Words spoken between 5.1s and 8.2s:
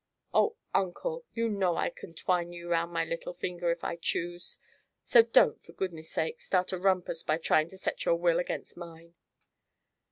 don't, for goodness' sake, start a rumpus by trying to set your